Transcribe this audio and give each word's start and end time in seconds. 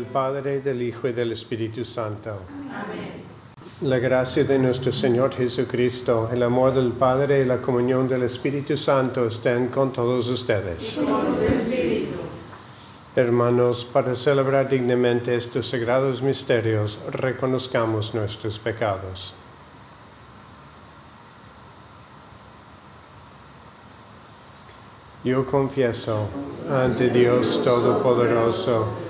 Del 0.00 0.06
Padre, 0.06 0.60
del 0.60 0.80
Hijo 0.80 1.08
y 1.08 1.12
del 1.12 1.32
Espíritu 1.32 1.84
Santo. 1.84 2.30
Amén. 2.30 3.20
La 3.82 3.98
gracia 3.98 4.44
de 4.44 4.58
nuestro 4.58 4.92
Señor 4.92 5.34
Jesucristo, 5.34 6.30
el 6.32 6.42
amor 6.42 6.72
del 6.72 6.92
Padre 6.92 7.42
y 7.42 7.44
la 7.44 7.60
comunión 7.60 8.08
del 8.08 8.22
Espíritu 8.22 8.76
Santo 8.76 9.26
estén 9.26 9.68
con 9.68 9.92
todos 9.92 10.28
ustedes. 10.28 10.98
Hermanos, 13.14 13.84
para 13.84 14.14
celebrar 14.14 14.70
dignamente 14.70 15.34
estos 15.34 15.66
sagrados 15.66 16.22
misterios, 16.22 16.98
reconozcamos 17.10 18.14
nuestros 18.14 18.58
pecados. 18.58 19.34
Yo 25.22 25.44
confieso 25.44 26.28
ante 26.70 27.10
Dios 27.10 27.62
Todopoderoso, 27.62 29.09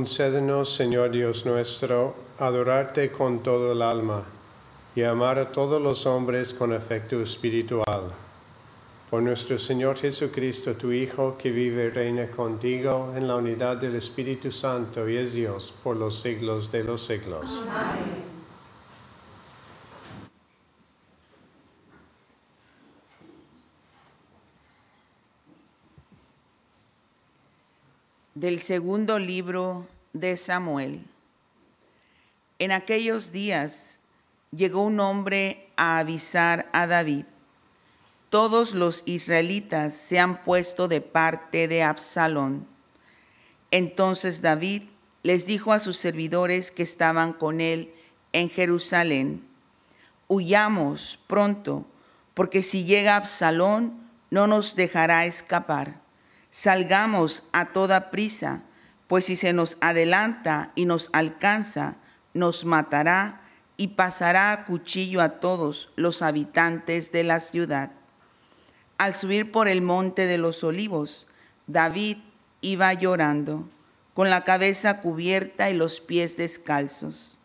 Concédenos, 0.00 0.74
Señor 0.74 1.10
Dios 1.10 1.44
nuestro, 1.44 2.14
adorarte 2.38 3.12
con 3.12 3.42
todo 3.42 3.72
el 3.72 3.82
alma 3.82 4.24
y 4.96 5.02
amar 5.02 5.38
a 5.38 5.52
todos 5.52 5.78
los 5.78 6.06
hombres 6.06 6.54
con 6.54 6.72
afecto 6.72 7.20
espiritual. 7.20 8.10
Por 9.10 9.22
nuestro 9.22 9.58
Señor 9.58 9.98
Jesucristo, 9.98 10.74
tu 10.74 10.90
Hijo, 10.90 11.36
que 11.36 11.50
vive 11.50 11.84
y 11.84 11.90
reina 11.90 12.30
contigo 12.30 13.12
en 13.14 13.28
la 13.28 13.36
unidad 13.36 13.76
del 13.76 13.94
Espíritu 13.94 14.50
Santo 14.50 15.06
y 15.06 15.18
es 15.18 15.34
Dios 15.34 15.70
por 15.84 15.98
los 15.98 16.18
siglos 16.18 16.72
de 16.72 16.82
los 16.82 17.04
siglos. 17.04 17.62
Amén. 17.68 18.29
Del 28.40 28.58
segundo 28.58 29.18
libro 29.18 29.86
de 30.14 30.38
Samuel. 30.38 31.02
En 32.58 32.72
aquellos 32.72 33.32
días 33.32 34.00
llegó 34.50 34.82
un 34.82 34.98
hombre 34.98 35.68
a 35.76 35.98
avisar 35.98 36.66
a 36.72 36.86
David, 36.86 37.26
todos 38.30 38.72
los 38.72 39.02
israelitas 39.04 39.92
se 39.92 40.18
han 40.18 40.42
puesto 40.42 40.88
de 40.88 41.02
parte 41.02 41.68
de 41.68 41.82
Absalón. 41.82 42.66
Entonces 43.70 44.40
David 44.40 44.84
les 45.22 45.44
dijo 45.44 45.74
a 45.74 45.78
sus 45.78 45.98
servidores 45.98 46.70
que 46.70 46.82
estaban 46.82 47.34
con 47.34 47.60
él 47.60 47.92
en 48.32 48.48
Jerusalén, 48.48 49.46
huyamos 50.28 51.20
pronto, 51.26 51.84
porque 52.32 52.62
si 52.62 52.86
llega 52.86 53.16
Absalón 53.16 54.00
no 54.30 54.46
nos 54.46 54.76
dejará 54.76 55.26
escapar 55.26 55.99
Salgamos 56.50 57.44
a 57.52 57.72
toda 57.72 58.10
prisa, 58.10 58.62
pues 59.06 59.24
si 59.24 59.36
se 59.36 59.52
nos 59.52 59.78
adelanta 59.80 60.72
y 60.74 60.84
nos 60.84 61.10
alcanza, 61.12 61.96
nos 62.34 62.64
matará 62.64 63.42
y 63.76 63.88
pasará 63.88 64.52
a 64.52 64.64
cuchillo 64.64 65.20
a 65.20 65.40
todos 65.40 65.90
los 65.96 66.22
habitantes 66.22 67.12
de 67.12 67.24
la 67.24 67.40
ciudad. 67.40 67.92
Al 68.98 69.14
subir 69.14 69.50
por 69.52 69.68
el 69.68 69.80
monte 69.80 70.26
de 70.26 70.38
los 70.38 70.62
olivos, 70.64 71.26
David 71.66 72.18
iba 72.60 72.92
llorando, 72.92 73.68
con 74.12 74.28
la 74.28 74.44
cabeza 74.44 75.00
cubierta 75.00 75.70
y 75.70 75.74
los 75.74 76.00
pies 76.00 76.36
descalzos. 76.36 77.38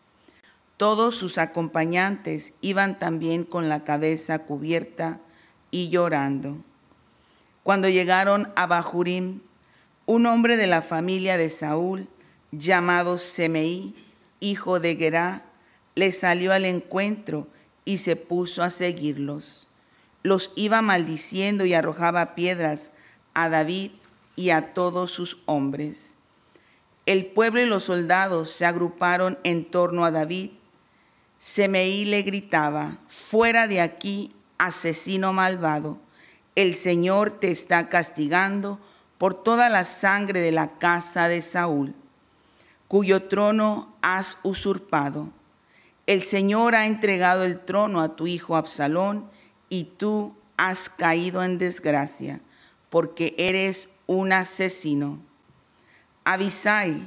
Todos 0.76 1.14
sus 1.14 1.38
acompañantes 1.38 2.52
iban 2.60 2.98
también 2.98 3.44
con 3.44 3.70
la 3.70 3.84
cabeza 3.84 4.40
cubierta 4.40 5.20
y 5.70 5.88
llorando. 5.88 6.58
Cuando 7.66 7.88
llegaron 7.88 8.52
a 8.54 8.66
Bahurim, 8.66 9.40
un 10.06 10.26
hombre 10.26 10.56
de 10.56 10.68
la 10.68 10.82
familia 10.82 11.36
de 11.36 11.50
Saúl, 11.50 12.06
llamado 12.52 13.18
Semeí, 13.18 13.92
hijo 14.38 14.78
de 14.78 14.94
Gerá, 14.94 15.42
le 15.96 16.12
salió 16.12 16.52
al 16.52 16.64
encuentro 16.64 17.48
y 17.84 17.98
se 17.98 18.14
puso 18.14 18.62
a 18.62 18.70
seguirlos. 18.70 19.68
Los 20.22 20.52
iba 20.54 20.80
maldiciendo 20.80 21.64
y 21.64 21.74
arrojaba 21.74 22.36
piedras 22.36 22.92
a 23.34 23.48
David 23.48 23.90
y 24.36 24.50
a 24.50 24.72
todos 24.72 25.10
sus 25.10 25.38
hombres. 25.46 26.14
El 27.04 27.26
pueblo 27.26 27.60
y 27.60 27.66
los 27.66 27.82
soldados 27.82 28.48
se 28.48 28.64
agruparon 28.64 29.40
en 29.42 29.64
torno 29.64 30.04
a 30.04 30.12
David. 30.12 30.50
Semeí 31.40 32.04
le 32.04 32.22
gritaba, 32.22 32.98
fuera 33.08 33.66
de 33.66 33.80
aquí, 33.80 34.36
asesino 34.56 35.32
malvado. 35.32 36.05
El 36.56 36.74
Señor 36.74 37.32
te 37.32 37.50
está 37.50 37.90
castigando 37.90 38.80
por 39.18 39.34
toda 39.34 39.68
la 39.68 39.84
sangre 39.84 40.40
de 40.40 40.52
la 40.52 40.78
casa 40.78 41.28
de 41.28 41.42
Saúl, 41.42 41.94
cuyo 42.88 43.24
trono 43.24 43.94
has 44.00 44.38
usurpado. 44.42 45.28
El 46.06 46.22
Señor 46.22 46.74
ha 46.74 46.86
entregado 46.86 47.44
el 47.44 47.60
trono 47.60 48.00
a 48.00 48.16
tu 48.16 48.26
hijo 48.26 48.56
Absalón 48.56 49.28
y 49.68 49.84
tú 49.84 50.34
has 50.56 50.88
caído 50.88 51.42
en 51.42 51.58
desgracia, 51.58 52.40
porque 52.88 53.34
eres 53.36 53.90
un 54.06 54.32
asesino. 54.32 55.20
Abisai, 56.24 57.02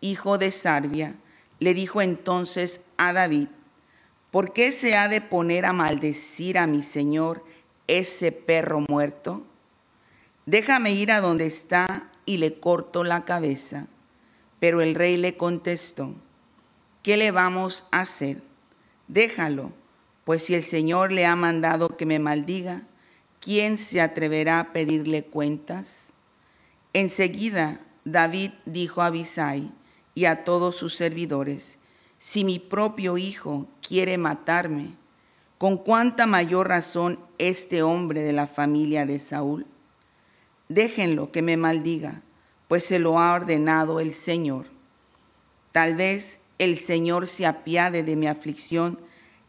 hijo 0.00 0.38
de 0.38 0.52
Sarbia, 0.52 1.16
le 1.58 1.74
dijo 1.74 2.02
entonces 2.02 2.82
a 2.98 3.12
David, 3.12 3.48
¿por 4.30 4.52
qué 4.52 4.70
se 4.70 4.96
ha 4.96 5.08
de 5.08 5.20
poner 5.20 5.66
a 5.66 5.72
maldecir 5.72 6.56
a 6.56 6.68
mi 6.68 6.84
señor 6.84 7.44
ese 7.86 8.32
perro 8.32 8.84
muerto? 8.88 9.44
Déjame 10.46 10.92
ir 10.92 11.12
a 11.12 11.20
donde 11.20 11.46
está 11.46 12.10
y 12.26 12.38
le 12.38 12.58
corto 12.58 13.04
la 13.04 13.24
cabeza. 13.24 13.86
Pero 14.58 14.80
el 14.80 14.94
rey 14.94 15.16
le 15.16 15.36
contestó, 15.36 16.14
¿qué 17.02 17.16
le 17.16 17.30
vamos 17.30 17.86
a 17.90 18.00
hacer? 18.00 18.42
Déjalo, 19.08 19.72
pues 20.24 20.44
si 20.44 20.54
el 20.54 20.62
Señor 20.62 21.12
le 21.12 21.26
ha 21.26 21.36
mandado 21.36 21.96
que 21.96 22.06
me 22.06 22.18
maldiga, 22.18 22.82
¿quién 23.40 23.76
se 23.76 24.00
atreverá 24.00 24.60
a 24.60 24.72
pedirle 24.72 25.24
cuentas? 25.24 26.12
Enseguida 26.92 27.80
David 28.04 28.52
dijo 28.66 29.02
a 29.02 29.06
Abisai 29.06 29.70
y 30.14 30.26
a 30.26 30.44
todos 30.44 30.76
sus 30.76 30.94
servidores, 30.94 31.78
si 32.18 32.44
mi 32.44 32.58
propio 32.58 33.18
hijo 33.18 33.66
quiere 33.86 34.16
matarme, 34.18 34.94
¿con 35.62 35.76
cuánta 35.76 36.26
mayor 36.26 36.66
razón 36.66 37.20
este 37.38 37.84
hombre 37.84 38.22
de 38.22 38.32
la 38.32 38.48
familia 38.48 39.06
de 39.06 39.20
Saúl? 39.20 39.64
Déjenlo 40.68 41.30
que 41.30 41.40
me 41.40 41.56
maldiga, 41.56 42.20
pues 42.66 42.82
se 42.84 42.98
lo 42.98 43.20
ha 43.20 43.32
ordenado 43.32 44.00
el 44.00 44.12
Señor. 44.12 44.66
Tal 45.70 45.94
vez 45.94 46.40
el 46.58 46.80
Señor 46.80 47.28
se 47.28 47.46
apiade 47.46 48.02
de 48.02 48.16
mi 48.16 48.26
aflicción 48.26 48.98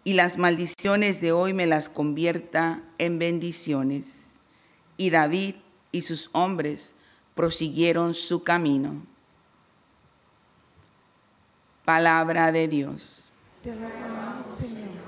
y 0.04 0.14
las 0.14 0.38
maldiciones 0.38 1.20
de 1.20 1.32
hoy 1.32 1.52
me 1.54 1.66
las 1.66 1.90
convierta 1.90 2.84
en 3.00 3.18
bendiciones. 3.18 4.36
Y 4.98 5.10
David 5.10 5.56
y 5.92 6.04
sus 6.04 6.30
hombres 6.34 6.94
prosiguieron 7.34 8.14
su 8.14 8.44
camino. 8.44 9.04
Palabra 11.84 12.52
de 12.52 12.68
Dios. 12.68 13.32
Te 13.64 13.72
alabamos, 13.72 14.56
Señor. 14.56 15.03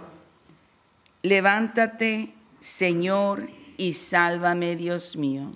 Levántate, 1.25 2.35
Señor, 2.59 3.49
y 3.77 3.93
sálvame, 3.93 4.75
Dios 4.75 5.15
mío. 5.15 5.53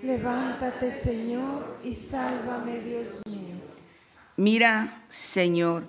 Levántate, 0.00 0.92
Señor, 0.92 1.76
y 1.82 1.92
sálvame, 1.96 2.78
Dios 2.82 3.18
mío. 3.28 3.56
Mira, 4.36 5.02
Señor, 5.08 5.88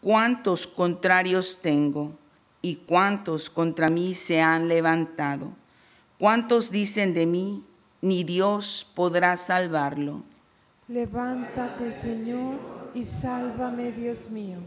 cuántos 0.00 0.66
contrarios 0.66 1.60
tengo 1.62 2.18
y 2.62 2.74
cuántos 2.74 3.48
contra 3.48 3.90
mí 3.90 4.16
se 4.16 4.42
han 4.42 4.66
levantado. 4.66 5.52
Cuántos 6.18 6.72
dicen 6.72 7.14
de 7.14 7.26
mí, 7.26 7.64
ni 8.00 8.24
Dios 8.24 8.90
podrá 8.96 9.36
salvarlo. 9.36 10.24
Levántate, 10.88 11.96
Señor, 11.96 12.58
y 12.92 13.04
sálvame, 13.04 13.92
Dios 13.92 14.30
mío. 14.30 14.58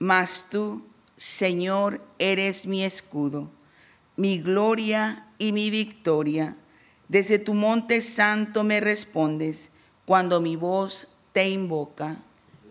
Mas 0.00 0.48
tú, 0.50 0.82
Señor, 1.16 2.00
eres 2.18 2.66
mi 2.66 2.82
escudo, 2.84 3.50
mi 4.16 4.40
gloria 4.40 5.28
y 5.38 5.52
mi 5.52 5.70
victoria. 5.70 6.56
Desde 7.08 7.38
tu 7.38 7.54
monte 7.54 8.00
santo 8.00 8.64
me 8.64 8.80
respondes 8.80 9.70
cuando 10.06 10.40
mi 10.40 10.56
voz 10.56 11.08
te 11.32 11.48
invoca. 11.48 12.16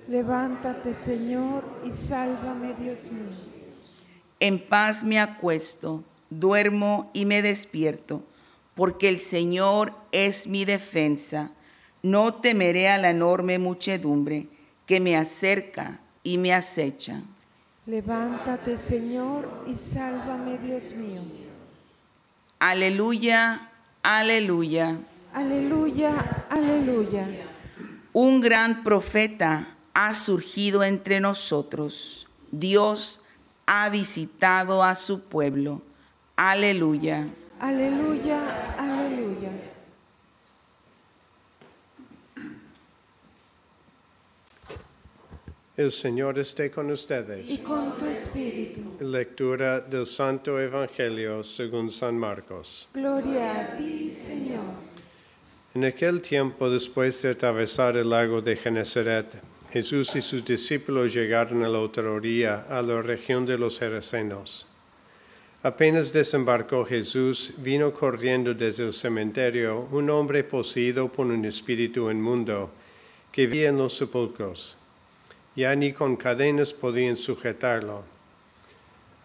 Levántate, 0.07 0.95
Señor, 0.95 1.63
y 1.85 1.91
sálvame, 1.91 2.73
Dios 2.73 3.09
mío. 3.11 3.53
En 4.41 4.59
paz 4.59 5.03
me 5.03 5.19
acuesto, 5.19 6.03
duermo 6.29 7.09
y 7.13 7.25
me 7.25 7.41
despierto, 7.41 8.23
porque 8.75 9.07
el 9.07 9.19
Señor 9.19 9.93
es 10.11 10.47
mi 10.47 10.65
defensa. 10.65 11.51
No 12.01 12.33
temeré 12.33 12.89
a 12.89 12.97
la 12.97 13.11
enorme 13.11 13.59
muchedumbre 13.59 14.49
que 14.85 14.99
me 14.99 15.15
acerca 15.15 16.01
y 16.23 16.37
me 16.37 16.53
acecha. 16.53 17.23
Levántate, 17.85 18.77
Señor, 18.77 19.65
y 19.67 19.75
sálvame, 19.75 20.57
Dios 20.57 20.93
mío. 20.93 21.21
Aleluya, 22.59 23.69
aleluya. 24.01 24.97
Aleluya, 25.33 26.45
aleluya. 26.49 27.27
Un 28.13 28.39
gran 28.39 28.83
profeta 28.83 29.67
ha 29.93 30.13
surgido 30.13 30.83
entre 30.83 31.19
nosotros. 31.19 32.27
Dios 32.51 33.21
ha 33.65 33.89
visitado 33.89 34.81
a 34.81 34.95
su 34.95 35.21
pueblo. 35.21 35.81
Aleluya. 36.37 37.27
Aleluya, 37.59 38.75
aleluya. 38.77 39.22
El 45.75 45.91
Señor 45.91 46.37
esté 46.37 46.69
con 46.69 46.91
ustedes. 46.91 47.49
Y 47.49 47.57
con 47.57 47.97
tu 47.97 48.05
espíritu. 48.05 48.79
Lectura 48.99 49.79
del 49.79 50.05
Santo 50.05 50.59
Evangelio 50.59 51.43
según 51.43 51.89
San 51.89 52.15
Marcos. 52.15 52.87
Gloria 52.93 53.59
a 53.59 53.75
ti, 53.75 54.11
Señor. 54.11 54.61
En 55.73 55.83
aquel 55.85 56.21
tiempo, 56.21 56.69
después 56.69 57.19
de 57.23 57.31
atravesar 57.31 57.97
el 57.97 58.11
lago 58.11 58.39
de 58.39 58.55
Genezaret, 58.55 59.41
Jesús 59.71 60.15
y 60.15 60.21
sus 60.21 60.45
discípulos 60.45 61.11
llegaron 61.11 61.63
a 61.63 61.69
la 61.69 61.79
otra 61.79 62.11
orilla, 62.11 62.67
a 62.69 62.83
la 62.83 63.01
región 63.01 63.43
de 63.43 63.57
los 63.57 63.79
Gerasenos. 63.79 64.67
Apenas 65.63 66.13
desembarcó 66.13 66.85
Jesús, 66.85 67.51
vino 67.57 67.91
corriendo 67.91 68.53
desde 68.53 68.85
el 68.85 68.93
cementerio 68.93 69.87
un 69.91 70.11
hombre 70.11 70.43
poseído 70.43 71.11
por 71.11 71.25
un 71.25 71.43
espíritu 71.45 72.11
inmundo, 72.11 72.69
que 73.31 73.47
vivía 73.47 73.69
en 73.69 73.79
los 73.79 73.97
sepulcros. 73.97 74.77
Ya 75.55 75.75
ni 75.75 75.93
con 75.93 76.15
cadenas 76.15 76.73
podían 76.73 77.15
sujetarlo. 77.15 78.03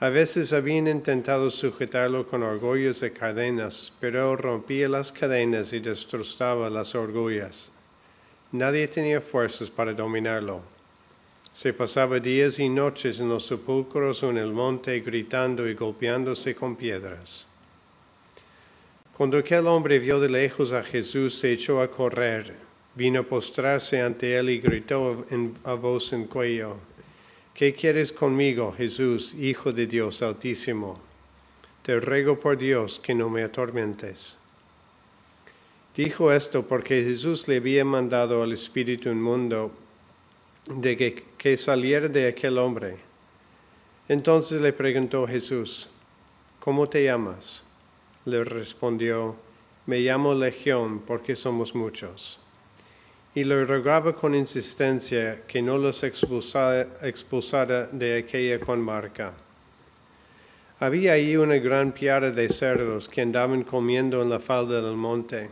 A 0.01 0.11
veces 0.11 0.53
habían 0.53 0.87
intentado 0.87 1.51
sujetarlo 1.51 2.27
con 2.29 2.43
orgullos 2.43 3.01
de 3.01 3.13
cadenas, 3.13 3.93
pero 3.99 4.37
rompía 4.37 4.89
las 4.89 5.11
cadenas 5.11 5.73
y 5.73 5.81
destrozaba 5.81 6.71
las 6.71 6.95
orgullas. 6.95 7.73
Nadie 8.53 8.87
tenía 8.87 9.21
fuerzas 9.21 9.71
para 9.71 9.93
dominarlo. 9.93 10.61
Se 11.51 11.73
pasaba 11.73 12.21
días 12.21 12.61
y 12.61 12.69
noches 12.69 13.21
en 13.21 13.29
los 13.29 13.47
sepulcros 13.47 14.23
o 14.23 14.31
en 14.31 14.37
el 14.37 14.53
monte 14.53 15.01
gritando 15.01 15.69
y 15.69 15.75
golpeándose 15.75 16.55
con 16.55 16.77
piedras. 16.77 17.47
Cuando 19.17 19.39
aquel 19.39 19.67
hombre 19.67 19.99
vio 19.99 20.21
de 20.21 20.29
lejos 20.29 20.73
a 20.73 20.85
Jesús, 20.85 21.35
se 21.35 21.53
echó 21.53 21.81
a 21.81 21.91
correr, 21.91 22.55
vino 22.99 23.21
a 23.21 23.23
postrarse 23.23 24.01
ante 24.01 24.37
él 24.37 24.51
y 24.51 24.59
gritó 24.59 25.25
a 25.63 25.75
voz 25.75 26.13
en 26.13 26.25
cuello, 26.25 26.79
¿Qué 27.55 27.73
quieres 27.73 28.13
conmigo, 28.13 28.75
Jesús, 28.77 29.35
Hijo 29.35 29.73
de 29.73 29.87
Dios 29.87 30.21
Altísimo? 30.23 30.99
Te 31.83 32.01
ruego 32.01 32.39
por 32.41 32.59
Dios 32.59 32.99
que 32.99 33.15
no 33.15 33.31
me 33.31 33.45
atormentes. 33.45 34.39
Dijo 35.97 36.33
esto 36.33 36.67
porque 36.67 37.05
Jesús 37.05 37.47
le 37.47 37.57
había 37.57 37.85
mandado 37.85 38.43
al 38.43 38.53
espíritu 38.53 39.11
inmundo 39.11 39.73
de 40.69 40.97
que, 40.97 41.25
que 41.37 41.57
saliera 41.57 42.09
de 42.09 42.29
aquel 42.29 42.59
hombre. 42.59 42.97
Entonces 44.09 44.61
le 44.61 44.73
preguntó 44.73 45.27
Jesús, 45.27 45.89
¿cómo 46.59 46.89
te 46.89 47.05
llamas? 47.05 47.65
Le 48.25 48.43
respondió, 48.43 49.37
me 49.87 50.01
llamo 50.01 50.35
Legión 50.35 51.01
porque 51.01 51.37
somos 51.37 51.75
muchos. 51.77 52.41
Y 53.35 53.45
le 53.45 53.65
rogaba 53.65 54.15
con 54.15 54.35
insistencia 54.35 55.43
que 55.47 55.63
no 55.63 55.79
los 55.79 56.03
expulsara, 56.03 56.89
expulsara 57.03 57.87
de 57.87 58.19
aquella 58.19 58.59
comarca. 58.59 59.35
Había 60.81 61.15
ahí 61.15 61.37
una 61.37 61.57
gran 61.57 61.93
piara 61.93 62.31
de 62.31 62.49
cerdos 62.49 63.09
que 63.09 63.21
andaban 63.21 63.65
comiendo 63.65 64.23
en 64.23 64.31
la 64.31 64.39
falda 64.39 64.81
del 64.81 64.97
monte. 64.97 65.51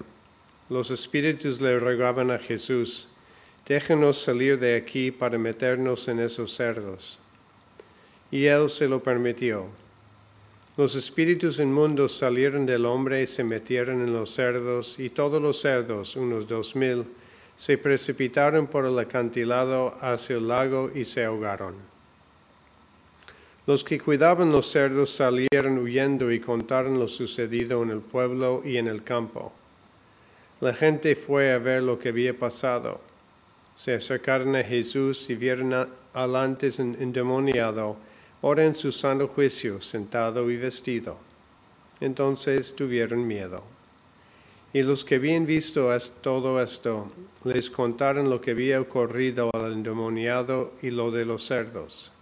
Los 0.69 0.91
espíritus 0.91 1.61
le 1.61 1.79
rogaban 1.79 2.31
a 2.31 2.39
Jesús, 2.39 3.09
déjenos 3.67 4.19
salir 4.19 4.59
de 4.59 4.77
aquí 4.77 5.11
para 5.11 5.37
meternos 5.37 6.07
en 6.07 6.21
esos 6.21 6.53
cerdos. 6.55 7.19
Y 8.31 8.47
él 8.47 8.71
se 8.71 8.89
lo 8.89 9.03
permitió. 9.03 9.67
Los 10.77 10.95
espíritus 10.95 11.59
inmundos 11.59 12.17
salieron 12.17 12.67
del 12.67 12.85
hombre 12.85 13.23
y 13.23 13.27
se 13.27 13.43
metieron 13.43 14.03
en 14.03 14.13
los 14.13 14.31
cerdos, 14.31 14.99
y 14.99 15.11
todos 15.11 15.41
los 15.41 15.61
cerdos, 15.61 16.17
unos 16.17 16.47
dos 16.47 16.77
mil, 16.77 17.05
se 17.57 17.79
precipitaron 17.79 18.67
por 18.67 18.85
el 18.85 18.99
acantilado 18.99 19.97
hacia 20.01 20.37
el 20.37 20.49
lago 20.49 20.91
y 20.95 21.05
se 21.05 21.25
ahogaron. 21.25 21.75
Los 23.67 23.83
que 23.83 23.99
cuidaban 23.99 24.53
los 24.53 24.71
cerdos 24.71 25.11
salieron 25.11 25.79
huyendo 25.79 26.31
y 26.31 26.39
contaron 26.39 27.01
lo 27.01 27.09
sucedido 27.09 27.83
en 27.83 27.91
el 27.91 28.01
pueblo 28.01 28.63
y 28.65 28.77
en 28.77 28.87
el 28.87 29.03
campo. 29.03 29.53
La 30.61 30.73
gente 30.73 31.17
fue 31.17 31.53
a 31.53 31.59
ver 31.59 31.83
lo 31.83 31.99
que 31.99 32.11
había 32.11 32.39
pasado. 32.39 33.01
Se 33.75 33.95
acercaron 33.95 34.55
a 34.55 34.63
Jesús 34.63 35.29
y 35.31 35.35
vieron 35.35 35.75
al 36.15 36.37
antes 36.37 36.79
endemoniado, 36.79 37.97
ahora 38.41 38.65
en 38.65 38.75
su 38.75 38.93
sano 38.93 39.29
juicio, 39.29 39.81
sentado 39.81 40.51
y 40.51 40.57
vestido. 40.57 41.19
Entonces 42.01 42.75
tuvieron 42.77 43.27
miedo. 43.27 43.76
Y 44.73 44.83
los 44.83 45.05
que 45.05 45.15
habían 45.15 45.47
visto 45.47 45.91
todo 46.21 46.63
esto 46.63 47.11
les 47.45 47.71
contaron 47.71 48.29
lo 48.29 48.41
que 48.41 48.51
había 48.51 48.81
ocurrido 48.81 49.51
al 49.55 49.73
endemoniado 49.73 50.75
y 50.83 50.91
lo 50.91 51.11
de 51.11 51.25
los 51.25 51.47
cerdos. 51.47 52.13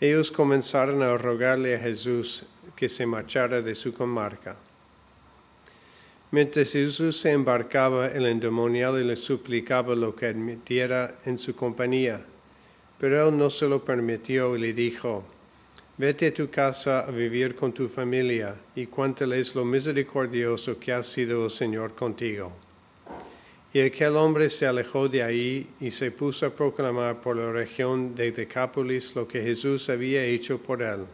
Ellos 0.00 0.32
comenzaron 0.32 1.02
a 1.02 1.16
rogarle 1.16 1.76
a 1.76 1.78
Jesús 1.78 2.44
que 2.74 2.88
se 2.88 3.06
marchara 3.06 3.62
de 3.62 3.74
su 3.74 3.94
comarca. 3.94 4.56
Mientras 6.32 6.72
Jesús 6.72 7.18
se 7.18 7.30
embarcaba, 7.30 8.08
el 8.08 8.26
endemoniado 8.26 8.96
le 8.98 9.16
suplicaba 9.16 9.94
lo 9.94 10.16
que 10.16 10.26
admitiera 10.26 11.14
en 11.26 11.38
su 11.38 11.54
compañía, 11.54 12.24
pero 12.98 13.28
él 13.28 13.36
no 13.36 13.50
se 13.50 13.68
lo 13.68 13.84
permitió 13.84 14.56
y 14.56 14.60
le 14.60 14.72
dijo, 14.72 15.24
Vete 15.98 16.28
a 16.28 16.34
tu 16.34 16.48
casa 16.48 17.00
a 17.00 17.10
vivir 17.10 17.54
con 17.54 17.72
tu 17.72 17.86
familia 17.86 18.56
y 18.74 18.86
cuéntales 18.86 19.54
lo 19.54 19.64
misericordioso 19.64 20.78
que 20.78 20.90
ha 20.92 21.02
sido 21.02 21.44
el 21.44 21.50
Señor 21.50 21.94
contigo. 21.94 22.50
Y 23.74 23.80
aquel 23.80 24.16
hombre 24.16 24.48
se 24.48 24.66
alejó 24.66 25.08
de 25.08 25.22
ahí 25.22 25.66
y 25.80 25.90
se 25.90 26.10
puso 26.10 26.46
a 26.46 26.50
proclamar 26.50 27.20
por 27.20 27.36
la 27.36 27.52
región 27.52 28.14
de 28.14 28.32
Decápolis 28.32 29.14
lo 29.14 29.28
que 29.28 29.42
Jesús 29.42 29.90
había 29.90 30.24
hecho 30.24 30.58
por 30.58 30.82
él. 30.82 31.04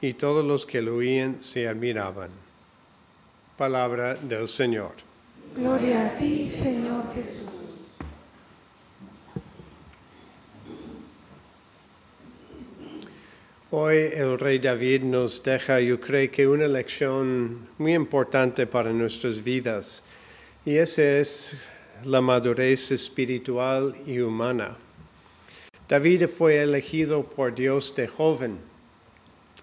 Y 0.00 0.14
todos 0.14 0.44
los 0.44 0.64
que 0.64 0.80
lo 0.80 0.96
oían 0.96 1.42
se 1.42 1.68
admiraban. 1.68 2.30
Palabra 3.58 4.14
del 4.14 4.48
Señor. 4.48 4.92
Gloria 5.54 6.06
a 6.06 6.18
ti, 6.18 6.48
Señor 6.48 7.04
Jesús. 7.14 7.61
Hoy 13.74 14.10
el 14.12 14.38
rey 14.38 14.58
David 14.58 15.00
nos 15.00 15.42
deja, 15.42 15.80
yo 15.80 15.98
creo 15.98 16.30
que 16.30 16.46
una 16.46 16.68
lección 16.68 17.70
muy 17.78 17.94
importante 17.94 18.66
para 18.66 18.92
nuestras 18.92 19.42
vidas 19.42 20.04
y 20.66 20.76
esa 20.76 21.02
es 21.02 21.56
la 22.04 22.20
madurez 22.20 22.90
espiritual 22.90 23.94
y 24.06 24.18
humana. 24.18 24.76
David 25.88 26.26
fue 26.26 26.60
elegido 26.60 27.22
por 27.22 27.54
Dios 27.54 27.96
de 27.96 28.08
joven. 28.08 28.58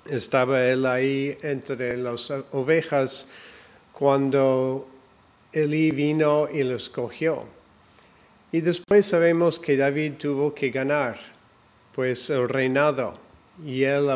Estaba 0.07 0.65
él 0.65 0.87
ahí 0.87 1.37
entre 1.43 1.95
las 1.95 2.31
ovejas 2.51 3.27
cuando 3.93 4.89
Elí 5.53 5.91
vino 5.91 6.49
y 6.51 6.63
lo 6.63 6.77
escogió. 6.77 7.45
Y 8.51 8.61
después 8.61 9.05
sabemos 9.05 9.59
que 9.59 9.77
David 9.77 10.13
tuvo 10.17 10.55
que 10.55 10.71
ganar, 10.71 11.15
pues 11.93 12.31
el 12.31 12.49
reinado, 12.49 13.28
y 13.65 13.83
él 13.83 14.07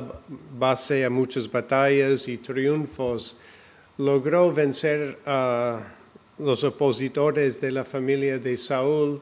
base 0.58 1.04
a 1.06 1.10
muchas 1.10 1.50
batallas 1.52 2.28
y 2.28 2.38
triunfos 2.38 3.38
logró 3.98 4.52
vencer 4.52 5.20
a 5.26 5.82
los 6.40 6.64
opositores 6.64 7.62
de 7.62 7.72
la 7.72 7.84
familia 7.84 8.40
de 8.40 8.58
Saúl 8.58 9.22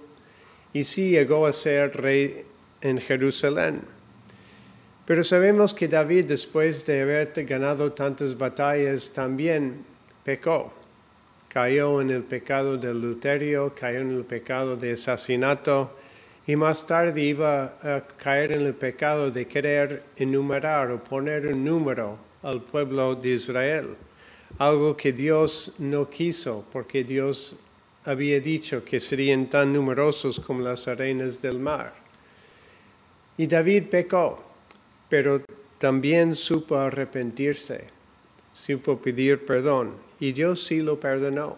y 0.74 0.84
sí 0.84 1.10
llegó 1.10 1.46
a 1.46 1.54
ser 1.54 1.96
rey 1.98 2.46
en 2.82 2.98
Jerusalén. 3.00 3.82
Pero 5.06 5.24
sabemos 5.24 5.74
que 5.74 5.88
David, 5.88 6.25
después 6.25 6.86
de 6.86 7.01
haber 7.01 7.34
ganado 7.46 7.92
tantas 7.92 8.38
batallas, 8.38 9.12
también 9.12 9.84
pecó. 10.24 10.74
Cayó 11.50 12.00
en 12.00 12.12
el 12.12 12.24
pecado 12.24 12.78
del 12.78 12.98
adulterio, 12.98 13.74
cayó 13.75 14.00
en 14.00 14.12
el 14.12 14.24
pecado 14.24 14.78
de 14.78 14.94
asesinato 14.94 15.98
y 16.48 16.55
más 16.55 16.86
tarde 16.86 17.21
iba 17.21 17.75
a 17.81 18.07
caer 18.17 18.51
en 18.53 18.65
el 18.65 18.74
pecado 18.74 19.31
de 19.31 19.48
querer 19.48 20.03
enumerar 20.15 20.91
o 20.91 21.03
poner 21.03 21.48
un 21.48 21.63
número 21.63 22.17
al 22.43 22.62
pueblo 22.62 23.15
de 23.15 23.29
Israel 23.29 23.95
algo 24.57 24.95
que 24.95 25.12
Dios 25.12 25.74
no 25.79 26.10
quiso, 26.10 26.65
porque 26.71 27.03
Dios 27.03 27.57
había 28.05 28.39
dicho 28.39 28.83
que 28.83 29.00
serían 29.00 29.50
tan 29.50 29.74
numerosos 29.74 30.39
como 30.39 30.62
las 30.62 30.88
arenas 30.88 31.41
del 31.41 31.60
mar. 31.60 31.93
Y 33.38 33.48
David 33.48 33.86
pecó, 33.89 34.43
pero 35.10 35.41
también 35.77 36.36
supo 36.36 36.75
arrepentirse, 36.75 37.88
supo 38.51 38.98
pedir 39.01 39.45
perdón, 39.45 39.95
y 40.19 40.31
Dios 40.31 40.63
sí 40.63 40.81
lo 40.81 41.00
perdonó. 41.00 41.57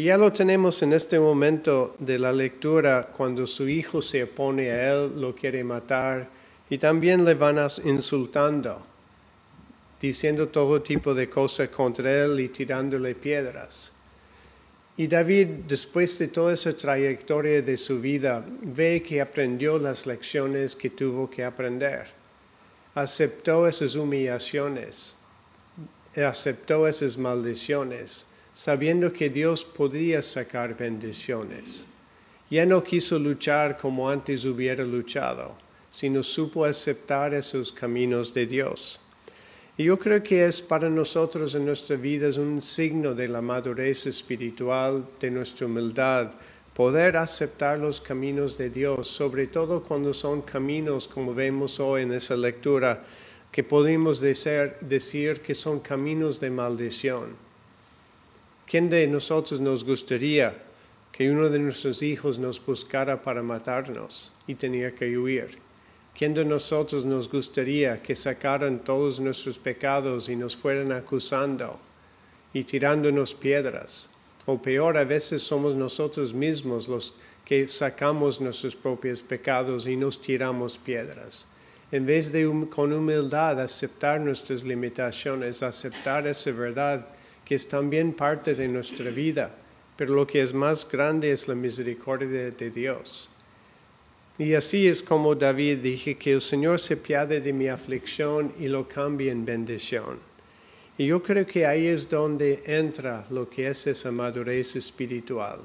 Y 0.00 0.04
ya 0.04 0.16
lo 0.16 0.32
tenemos 0.32 0.82
en 0.82 0.94
este 0.94 1.20
momento 1.20 1.94
de 1.98 2.18
la 2.18 2.32
lectura, 2.32 3.08
cuando 3.14 3.46
su 3.46 3.68
hijo 3.68 4.00
se 4.00 4.22
opone 4.22 4.70
a 4.70 4.94
él, 4.94 5.20
lo 5.20 5.34
quiere 5.34 5.62
matar, 5.62 6.26
y 6.70 6.78
también 6.78 7.22
le 7.22 7.34
van 7.34 7.58
insultando 7.84 8.80
diciendo 10.00 10.48
todo 10.48 10.80
tipo 10.80 11.12
de 11.12 11.28
cosas 11.28 11.68
contra 11.68 12.24
él 12.24 12.40
y 12.40 12.48
tirándole 12.48 13.14
piedras. 13.14 13.92
Y 14.96 15.06
David, 15.06 15.48
después 15.68 16.18
de 16.18 16.28
toda 16.28 16.54
esa 16.54 16.74
trayectoria 16.74 17.60
de 17.60 17.76
su 17.76 18.00
vida, 18.00 18.42
ve 18.62 19.02
que 19.02 19.20
aprendió 19.20 19.78
las 19.78 20.06
lecciones 20.06 20.76
que 20.76 20.88
tuvo 20.88 21.28
que 21.28 21.44
aprender. 21.44 22.06
Aceptó 22.94 23.68
esas 23.68 23.96
humillaciones, 23.96 25.14
aceptó 26.16 26.88
esas 26.88 27.18
maldiciones, 27.18 28.24
sabiendo 28.60 29.10
que 29.10 29.30
Dios 29.30 29.64
podía 29.64 30.20
sacar 30.20 30.76
bendiciones. 30.76 31.86
Ya 32.50 32.66
no 32.66 32.84
quiso 32.84 33.18
luchar 33.18 33.78
como 33.78 34.10
antes 34.10 34.44
hubiera 34.44 34.84
luchado, 34.84 35.56
sino 35.88 36.22
supo 36.22 36.66
aceptar 36.66 37.32
esos 37.32 37.72
caminos 37.72 38.34
de 38.34 38.44
Dios. 38.44 39.00
Y 39.78 39.84
yo 39.84 39.98
creo 39.98 40.22
que 40.22 40.44
es 40.44 40.60
para 40.60 40.90
nosotros 40.90 41.54
en 41.54 41.64
nuestra 41.64 41.96
vida 41.96 42.28
es 42.28 42.36
un 42.36 42.60
signo 42.60 43.14
de 43.14 43.28
la 43.28 43.40
madurez 43.40 44.06
espiritual, 44.06 45.06
de 45.18 45.30
nuestra 45.30 45.66
humildad, 45.66 46.32
poder 46.74 47.16
aceptar 47.16 47.78
los 47.78 47.98
caminos 47.98 48.58
de 48.58 48.68
Dios, 48.68 49.08
sobre 49.08 49.46
todo 49.46 49.82
cuando 49.82 50.12
son 50.12 50.42
caminos, 50.42 51.08
como 51.08 51.32
vemos 51.32 51.80
hoy 51.80 52.02
en 52.02 52.12
esa 52.12 52.36
lectura, 52.36 53.02
que 53.50 53.64
podemos 53.64 54.20
decir, 54.20 54.74
decir 54.82 55.40
que 55.40 55.54
son 55.54 55.80
caminos 55.80 56.40
de 56.40 56.50
maldición. 56.50 57.49
¿Quién 58.70 58.88
de 58.88 59.04
nosotros 59.08 59.60
nos 59.60 59.82
gustaría 59.82 60.54
que 61.10 61.28
uno 61.28 61.48
de 61.48 61.58
nuestros 61.58 62.02
hijos 62.02 62.38
nos 62.38 62.64
buscara 62.64 63.20
para 63.20 63.42
matarnos 63.42 64.32
y 64.46 64.54
tenía 64.54 64.94
que 64.94 65.18
huir? 65.18 65.58
¿Quién 66.16 66.34
de 66.34 66.44
nosotros 66.44 67.04
nos 67.04 67.28
gustaría 67.28 68.00
que 68.00 68.14
sacaran 68.14 68.78
todos 68.84 69.18
nuestros 69.18 69.58
pecados 69.58 70.28
y 70.28 70.36
nos 70.36 70.56
fueran 70.56 70.92
acusando 70.92 71.80
y 72.54 72.62
tirándonos 72.62 73.34
piedras? 73.34 74.08
O 74.46 74.62
peor, 74.62 74.96
a 74.98 75.02
veces 75.02 75.42
somos 75.42 75.74
nosotros 75.74 76.32
mismos 76.32 76.86
los 76.86 77.14
que 77.44 77.66
sacamos 77.66 78.40
nuestros 78.40 78.76
propios 78.76 79.20
pecados 79.20 79.88
y 79.88 79.96
nos 79.96 80.20
tiramos 80.20 80.78
piedras. 80.78 81.48
En 81.90 82.06
vez 82.06 82.30
de 82.30 82.48
con 82.70 82.92
humildad 82.92 83.60
aceptar 83.60 84.20
nuestras 84.20 84.62
limitaciones, 84.62 85.60
aceptar 85.60 86.28
esa 86.28 86.52
verdad 86.52 87.04
que 87.50 87.56
es 87.56 87.66
también 87.66 88.12
parte 88.12 88.54
de 88.54 88.68
nuestra 88.68 89.10
vida, 89.10 89.52
pero 89.96 90.14
lo 90.14 90.24
que 90.24 90.40
es 90.40 90.54
más 90.54 90.88
grande 90.88 91.32
es 91.32 91.48
la 91.48 91.56
misericordia 91.56 92.52
de 92.52 92.70
Dios. 92.70 93.28
Y 94.38 94.54
así 94.54 94.86
es 94.86 95.02
como 95.02 95.34
David 95.34 95.78
dije 95.78 96.16
que 96.16 96.34
el 96.34 96.42
Señor 96.42 96.78
se 96.78 96.96
piade 96.96 97.40
de 97.40 97.52
mi 97.52 97.66
aflicción 97.66 98.52
y 98.56 98.68
lo 98.68 98.86
cambie 98.86 99.32
en 99.32 99.44
bendición. 99.44 100.20
Y 100.96 101.06
yo 101.06 101.20
creo 101.24 101.44
que 101.44 101.66
ahí 101.66 101.88
es 101.88 102.08
donde 102.08 102.62
entra 102.66 103.26
lo 103.30 103.50
que 103.50 103.66
es 103.66 103.84
esa 103.88 104.12
madurez 104.12 104.76
espiritual, 104.76 105.58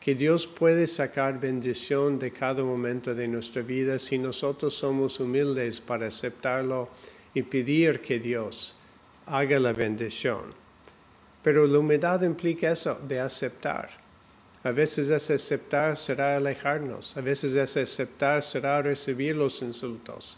que 0.00 0.14
Dios 0.14 0.46
puede 0.46 0.86
sacar 0.86 1.38
bendición 1.38 2.18
de 2.18 2.30
cada 2.30 2.64
momento 2.64 3.14
de 3.14 3.28
nuestra 3.28 3.60
vida 3.60 3.98
si 3.98 4.16
nosotros 4.16 4.72
somos 4.72 5.20
humildes 5.20 5.78
para 5.78 6.06
aceptarlo 6.06 6.88
y 7.34 7.42
pedir 7.42 8.00
que 8.00 8.18
Dios 8.18 8.76
haga 9.26 9.60
la 9.60 9.74
bendición. 9.74 10.67
Pero 11.42 11.66
la 11.66 11.78
humildad 11.78 12.22
implica 12.22 12.70
eso, 12.70 12.98
de 13.06 13.20
aceptar 13.20 13.90
a 14.64 14.72
veces 14.72 15.08
ese 15.08 15.34
aceptar 15.34 15.96
será 15.96 16.36
alejarnos, 16.36 17.16
a 17.16 17.20
veces 17.20 17.54
ese 17.54 17.82
aceptar 17.82 18.42
será 18.42 18.82
recibir 18.82 19.36
los 19.36 19.62
insultos. 19.62 20.36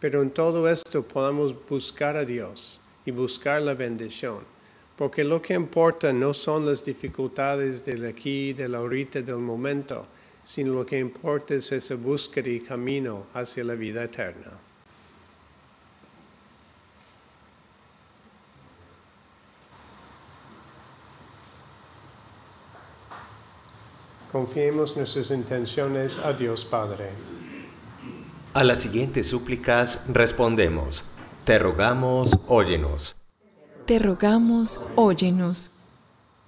Pero 0.00 0.22
en 0.22 0.30
todo 0.30 0.68
esto 0.68 1.02
podamos 1.02 1.54
buscar 1.68 2.16
a 2.16 2.24
Dios 2.24 2.80
y 3.04 3.10
buscar 3.10 3.60
la 3.60 3.74
bendición. 3.74 4.40
Porque 4.96 5.22
lo 5.22 5.42
que 5.42 5.52
importa 5.52 6.12
no 6.12 6.32
son 6.32 6.64
las 6.64 6.82
dificultades 6.82 7.84
del 7.84 8.06
aquí, 8.06 8.54
del 8.54 8.74
ahorita, 8.74 9.20
del 9.20 9.36
momento, 9.36 10.06
sino 10.42 10.72
lo 10.72 10.86
que 10.86 10.98
importa 10.98 11.54
es 11.54 11.70
esa 11.70 11.94
búsqueda 11.94 12.48
y 12.48 12.60
camino 12.60 13.26
hacia 13.34 13.64
la 13.64 13.74
vida 13.74 14.02
eterna. 14.02 14.67
Confiemos 24.30 24.94
nuestras 24.94 25.30
intenciones 25.30 26.18
a 26.18 26.34
Dios 26.34 26.64
Padre. 26.64 27.08
A 28.52 28.62
las 28.62 28.80
siguientes 28.80 29.26
súplicas 29.26 30.04
respondemos, 30.08 31.06
te 31.44 31.58
rogamos, 31.58 32.38
óyenos. 32.46 33.16
Te 33.86 33.98
rogamos, 33.98 34.82
óyenos. 34.96 35.70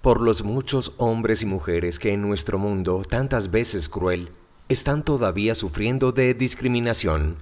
Por 0.03 0.21
los 0.21 0.45
muchos 0.45 0.93
hombres 0.99 1.41
y 1.41 1.47
mujeres 1.47 1.99
que 1.99 2.13
en 2.13 2.21
nuestro 2.21 2.59
mundo, 2.59 3.03
tantas 3.09 3.51
veces 3.51 3.89
cruel, 3.89 4.31
están 4.69 5.03
todavía 5.03 5.55
sufriendo 5.55 6.13
de 6.13 6.35
discriminación 6.35 7.37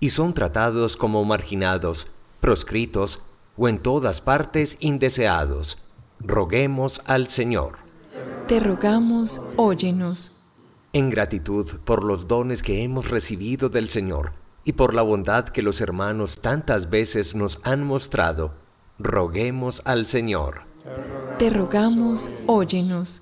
y 0.00 0.10
son 0.10 0.34
tratados 0.34 0.96
como 0.96 1.24
marginados, 1.24 2.08
proscritos 2.40 3.22
o 3.56 3.68
en 3.68 3.78
todas 3.78 4.20
partes 4.20 4.76
indeseados, 4.80 5.78
roguemos 6.18 7.00
al 7.06 7.28
Señor. 7.28 7.87
Te 8.48 8.60
rogamos, 8.60 9.42
óyenos. 9.56 10.32
En 10.94 11.10
gratitud 11.10 11.80
por 11.84 12.02
los 12.02 12.26
dones 12.26 12.62
que 12.62 12.82
hemos 12.82 13.10
recibido 13.10 13.68
del 13.68 13.90
Señor 13.90 14.32
y 14.64 14.72
por 14.72 14.94
la 14.94 15.02
bondad 15.02 15.50
que 15.50 15.60
los 15.60 15.82
hermanos 15.82 16.40
tantas 16.40 16.88
veces 16.88 17.34
nos 17.34 17.60
han 17.64 17.84
mostrado, 17.84 18.54
roguemos 18.98 19.82
al 19.84 20.06
Señor. 20.06 20.62
Te 21.38 21.50
rogamos, 21.50 22.30
óyenos. 22.46 23.20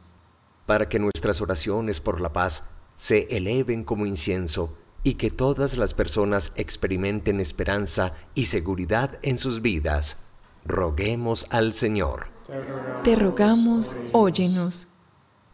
Para 0.65 0.89
que 0.89 1.01
nuestras 1.01 1.41
oraciones 1.41 1.99
por 1.99 2.21
la 2.21 2.33
paz 2.33 2.63
se 2.95 3.27
eleven 3.37 3.83
como 3.83 4.07
incienso 4.07 4.79
y 5.03 5.15
que 5.15 5.31
todas 5.31 5.77
las 5.77 5.93
personas 5.93 6.53
experimenten 6.55 7.41
esperanza 7.41 8.13
y 8.37 8.45
seguridad 8.45 9.19
en 9.23 9.39
sus 9.39 9.61
vidas, 9.61 10.19
roguemos 10.65 11.49
al 11.51 11.73
Señor. 11.73 12.29
Te 13.03 13.17
rogamos, 13.17 13.97
óyenos. 14.13 14.87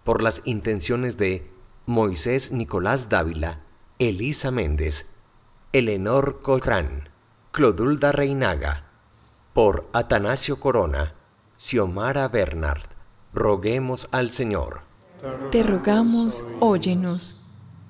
Por 0.04 0.22
las 0.22 0.42
intenciones 0.44 1.16
de 1.16 1.50
Moisés 1.86 2.52
Nicolás 2.52 3.08
Dávila, 3.08 3.60
Elisa 3.98 4.50
Méndez, 4.50 5.10
Elenor 5.72 6.42
Coltrán, 6.42 7.08
Clodulda 7.52 8.12
Reinaga, 8.12 8.90
por 9.52 9.88
Atanasio 9.92 10.58
Corona, 10.58 11.14
Xiomara 11.56 12.26
Bernard, 12.28 12.82
roguemos 13.32 14.08
al 14.10 14.30
Señor. 14.30 14.82
Te 15.50 15.62
rogamos, 15.62 16.44
óyenos. 16.58 17.40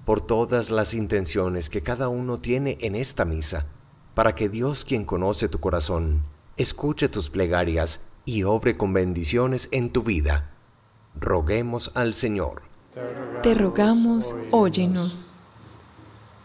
Por 0.04 0.20
todas 0.20 0.70
las 0.70 0.92
intenciones 0.94 1.70
que 1.70 1.82
cada 1.82 2.08
uno 2.08 2.38
tiene 2.40 2.76
en 2.80 2.94
esta 2.94 3.24
misa, 3.24 3.66
para 4.14 4.34
que 4.34 4.48
Dios 4.48 4.84
quien 4.84 5.04
conoce 5.04 5.48
tu 5.48 5.60
corazón, 5.60 6.24
escuche 6.56 7.08
tus 7.08 7.30
plegarias 7.30 8.04
y 8.24 8.42
obre 8.42 8.76
con 8.76 8.92
bendiciones 8.92 9.68
en 9.72 9.90
tu 9.90 10.02
vida. 10.02 10.51
Roguemos 11.20 11.90
al 11.94 12.14
Señor. 12.14 12.62
Te 13.42 13.54
rogamos, 13.54 14.34
óyenos. 14.50 15.26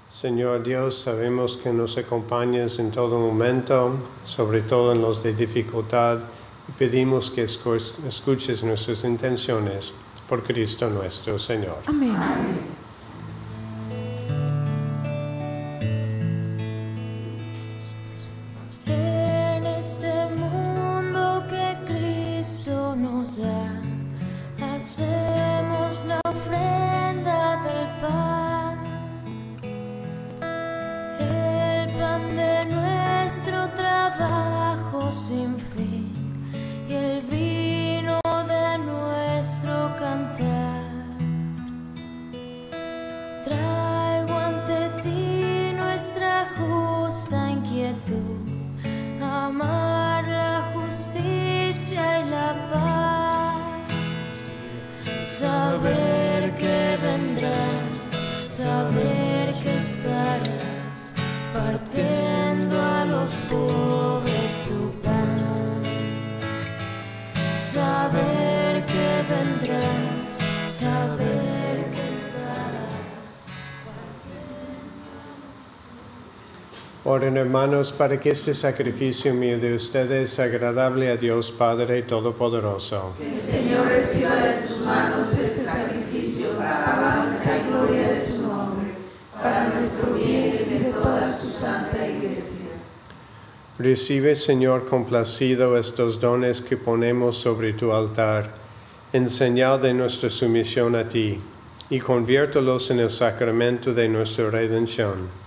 Señor 0.09 0.63
Dios, 0.63 0.97
sabemos 0.97 1.57
que 1.57 1.71
nos 1.73 1.97
acompañas 1.97 2.79
en 2.79 2.91
todo 2.91 3.19
momento, 3.19 3.97
sobre 4.23 4.61
todo 4.61 4.93
en 4.93 5.01
los 5.01 5.21
de 5.21 5.33
dificultad, 5.33 6.19
y 6.67 6.71
pedimos 6.71 7.29
que 7.29 7.43
escu- 7.43 7.93
escuches 8.07 8.63
nuestras 8.63 9.03
intenciones 9.03 9.91
por 10.29 10.43
Cristo 10.43 10.89
nuestro 10.89 11.37
Señor. 11.37 11.77
Amén. 11.87 12.15
Oren 77.09 77.37
hermanos 77.37 77.93
para 77.93 78.19
que 78.19 78.31
este 78.31 78.53
sacrificio 78.53 79.33
mío 79.33 79.57
de 79.57 79.73
ustedes 79.73 80.29
sea 80.29 80.43
agradable 80.43 81.09
a 81.09 81.15
Dios 81.15 81.53
Padre 81.53 82.01
Todopoderoso. 82.01 83.13
Señor, 83.41 83.87
reciba 83.87 84.35
de 84.35 84.67
tus 84.67 84.79
manos 84.79 85.31
este 85.31 85.61
sacrificio 85.61 86.49
para 86.57 86.83
alabanza 86.83 87.59
y 87.59 87.69
gloria 87.69 88.09
de 88.09 88.21
su 88.21 88.41
nombre, 88.41 88.87
para 89.41 89.69
nuestro 89.69 90.15
bien 90.15 90.59
y 90.69 90.79
de 90.83 90.91
toda 90.91 91.33
su 91.33 91.49
santa 91.49 92.05
iglesia. 92.05 92.71
Recibe, 93.79 94.35
Señor, 94.35 94.85
complacido 94.85 95.77
estos 95.77 96.19
dones 96.19 96.59
que 96.59 96.75
ponemos 96.75 97.37
sobre 97.37 97.71
tu 97.71 97.93
altar, 97.93 98.53
en 99.13 99.29
señal 99.29 99.81
de 99.81 99.93
nuestra 99.93 100.29
sumisión 100.29 100.93
a 100.97 101.07
ti, 101.07 101.39
y 101.89 101.99
conviértelos 102.01 102.91
en 102.91 102.99
el 102.99 103.09
sacramento 103.09 103.93
de 103.93 104.09
nuestra 104.09 104.49
redención. 104.49 105.46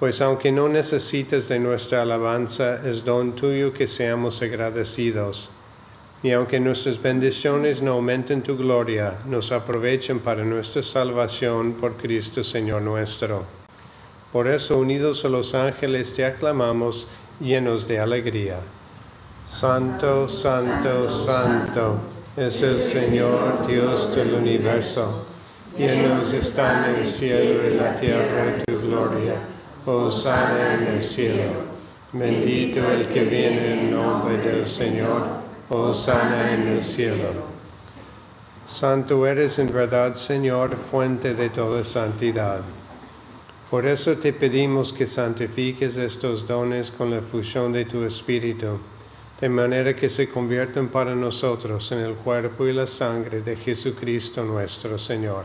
Pues 0.00 0.22
aunque 0.22 0.50
no 0.50 0.66
necesites 0.66 1.48
de 1.48 1.58
nuestra 1.58 2.00
alabanza, 2.00 2.80
es 2.88 3.04
don 3.04 3.36
tuyo 3.36 3.74
que 3.74 3.86
seamos 3.86 4.40
agradecidos. 4.40 5.50
Y 6.22 6.30
aunque 6.30 6.58
nuestras 6.58 7.02
bendiciones 7.02 7.82
no 7.82 7.92
aumenten 7.92 8.42
tu 8.42 8.56
gloria, 8.56 9.18
nos 9.26 9.52
aprovechen 9.52 10.20
para 10.20 10.42
nuestra 10.42 10.82
salvación 10.82 11.74
por 11.74 11.98
Cristo 11.98 12.42
Señor 12.42 12.80
nuestro. 12.80 13.44
Por 14.32 14.48
eso, 14.48 14.78
unidos 14.78 15.26
a 15.26 15.28
los 15.28 15.54
ángeles, 15.54 16.14
te 16.14 16.24
aclamamos 16.24 17.08
llenos 17.38 17.86
de 17.86 17.98
alegría. 17.98 18.58
Santo, 19.44 20.30
santo, 20.30 21.10
santo 21.10 22.00
es 22.38 22.62
el 22.62 22.78
Señor 22.78 23.66
Dios 23.66 24.16
del 24.16 24.32
universo. 24.32 25.26
Llenos 25.76 26.32
están 26.32 26.94
el 26.94 27.04
cielo 27.04 27.68
y 27.68 27.74
la 27.74 27.94
tierra 27.96 28.46
de 28.46 28.64
tu 28.64 28.80
gloria. 28.80 29.49
Hosanna 29.86 30.74
en 30.74 30.96
el 30.96 31.02
cielo. 31.02 31.70
Bendito 32.12 32.80
el 32.90 33.08
que 33.08 33.24
viene 33.24 33.80
en 33.80 33.90
nombre 33.92 34.36
del 34.38 34.66
Señor. 34.66 35.22
Hosanna 35.70 36.52
en 36.52 36.68
el 36.68 36.82
cielo. 36.82 37.50
Santo 38.66 39.26
eres 39.26 39.58
en 39.58 39.72
verdad, 39.72 40.14
Señor, 40.14 40.76
fuente 40.76 41.34
de 41.34 41.48
toda 41.48 41.82
santidad. 41.82 42.60
Por 43.70 43.86
eso 43.86 44.16
te 44.16 44.32
pedimos 44.32 44.92
que 44.92 45.06
santifiques 45.06 45.96
estos 45.96 46.46
dones 46.46 46.90
con 46.90 47.10
la 47.10 47.20
fusión 47.20 47.72
de 47.72 47.84
tu 47.84 48.04
Espíritu, 48.04 48.78
de 49.40 49.48
manera 49.48 49.94
que 49.94 50.08
se 50.08 50.28
conviertan 50.28 50.88
para 50.88 51.14
nosotros 51.14 51.90
en 51.92 52.00
el 52.00 52.14
cuerpo 52.14 52.66
y 52.66 52.72
la 52.72 52.86
sangre 52.86 53.40
de 53.42 53.56
Jesucristo 53.56 54.44
nuestro 54.44 54.98
Señor, 54.98 55.44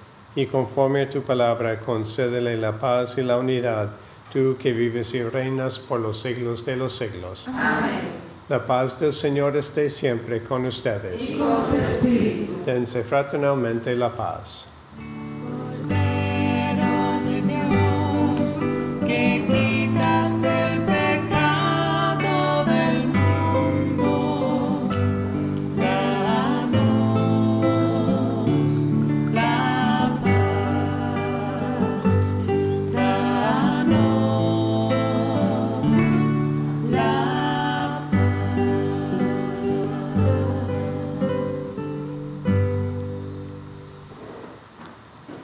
y 0.35 0.45
conforme 0.45 1.01
a 1.01 1.09
tu 1.09 1.21
palabra 1.21 1.79
concédele 1.79 2.57
la 2.57 2.79
paz 2.79 3.17
y 3.17 3.23
la 3.23 3.37
unidad, 3.37 3.89
tú 4.31 4.55
que 4.57 4.71
vives 4.71 5.13
y 5.13 5.23
reinas 5.23 5.79
por 5.79 5.99
los 5.99 6.21
siglos 6.21 6.65
de 6.65 6.75
los 6.75 6.93
siglos. 6.93 7.47
Amén. 7.47 8.31
La 8.49 8.65
paz 8.65 8.99
del 8.99 9.13
Señor 9.13 9.55
esté 9.55 9.89
siempre 9.89 10.43
con 10.43 10.65
ustedes. 10.65 11.29
Y 11.29 11.37
con 11.37 11.67
tu 11.69 11.75
espíritu. 11.75 12.63
Dense 12.65 13.03
fraternalmente 13.03 13.95
la 13.95 14.13
paz. 14.13 14.70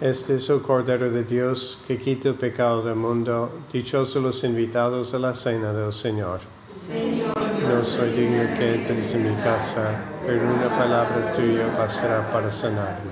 Este 0.10 0.38
es 0.38 0.50
el 0.50 0.62
Cordero 0.62 1.12
de 1.12 1.26
Dios 1.26 1.80
que 1.86 1.98
quita 1.98 2.30
el 2.30 2.36
pecado 2.36 2.82
del 2.82 2.96
mundo. 2.96 3.52
Dichosos 3.74 4.24
los 4.24 4.42
invitados 4.46 5.14
a 5.14 5.20
la 5.20 5.34
cena 5.34 5.74
del 5.74 5.92
Señor. 5.92 6.40
No 7.70 7.84
soy 7.84 8.12
digno 8.12 8.44
que 8.58 8.76
entres 8.76 9.16
en 9.16 9.30
mi 9.30 9.44
casa, 9.44 10.00
pero 10.26 10.44
una 10.44 10.70
palabra 10.70 11.34
tuya 11.34 11.68
bastará 11.78 12.32
para 12.32 12.50
sanarme. 12.50 13.12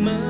Mas 0.00 0.29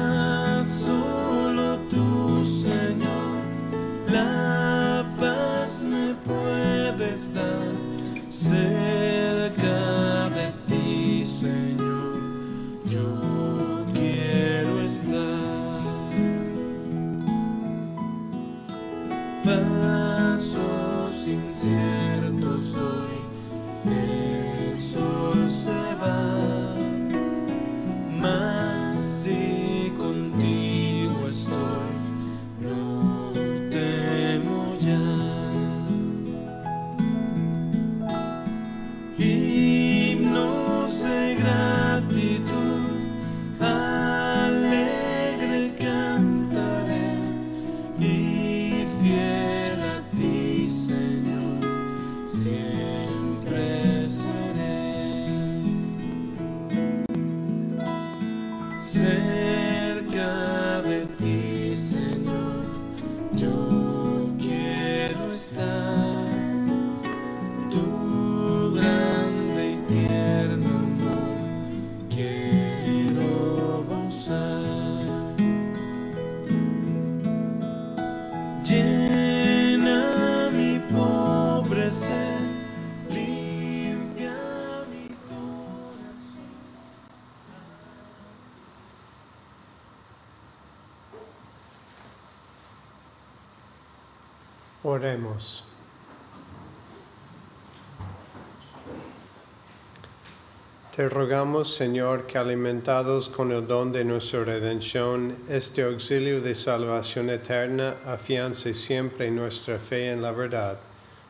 Te 100.94 101.08
rogamos, 101.08 101.74
Señor, 101.74 102.26
que 102.26 102.36
alimentados 102.36 103.28
con 103.28 103.52
el 103.52 103.66
don 103.66 103.92
de 103.92 104.04
nuestra 104.04 104.44
redención, 104.44 105.36
este 105.48 105.82
auxilio 105.82 106.40
de 106.42 106.54
salvación 106.54 107.30
eterna 107.30 107.96
afiance 108.04 108.74
siempre 108.74 109.30
nuestra 109.30 109.78
fe 109.78 110.10
en 110.10 110.20
la 110.20 110.32
verdad. 110.32 110.78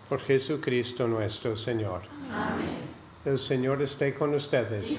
Por 0.09 0.21
Jesucristo 0.21 1.07
nuestro 1.07 1.55
Señor. 1.55 2.03
Amén. 2.33 2.91
El 3.23 3.39
Señor 3.39 3.83
esté 3.83 4.15
con 4.15 4.35
ustedes. 4.35 4.99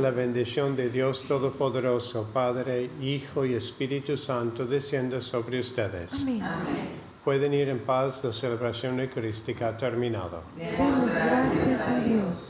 La 0.00 0.12
bendición 0.12 0.76
de 0.76 0.88
Dios 0.88 1.24
Todopoderoso, 1.24 2.30
Padre, 2.32 2.88
Hijo 3.02 3.44
y 3.44 3.54
Espíritu 3.54 4.16
Santo, 4.16 4.64
descienda 4.64 5.20
sobre 5.20 5.58
ustedes. 5.58 6.24
Pueden 7.24 7.52
ir 7.52 7.68
en 7.68 7.80
paz, 7.80 8.24
la 8.24 8.32
celebración 8.32 8.98
eucarística 8.98 9.68
ha 9.68 9.76
terminado. 9.76 10.42
Demos 10.56 11.14
gracias 11.14 11.88
a 11.88 12.00
Dios. 12.00 12.49